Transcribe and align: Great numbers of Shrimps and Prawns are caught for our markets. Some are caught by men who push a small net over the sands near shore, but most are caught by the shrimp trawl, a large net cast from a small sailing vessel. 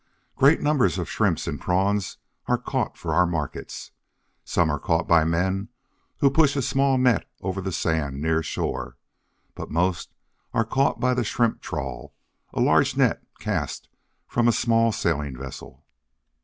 Great 0.35 0.61
numbers 0.63 0.97
of 0.97 1.07
Shrimps 1.07 1.45
and 1.45 1.61
Prawns 1.61 2.17
are 2.47 2.57
caught 2.57 2.97
for 2.97 3.13
our 3.13 3.27
markets. 3.27 3.91
Some 4.43 4.71
are 4.71 4.79
caught 4.79 5.07
by 5.07 5.23
men 5.23 5.69
who 6.17 6.31
push 6.31 6.55
a 6.55 6.63
small 6.63 6.97
net 6.97 7.29
over 7.41 7.61
the 7.61 7.71
sands 7.71 8.19
near 8.19 8.41
shore, 8.41 8.97
but 9.53 9.69
most 9.69 10.11
are 10.55 10.65
caught 10.65 10.99
by 10.99 11.13
the 11.13 11.23
shrimp 11.23 11.61
trawl, 11.61 12.15
a 12.51 12.59
large 12.59 12.97
net 12.97 13.21
cast 13.39 13.89
from 14.27 14.47
a 14.47 14.51
small 14.51 14.91
sailing 14.91 15.37
vessel. 15.37 15.85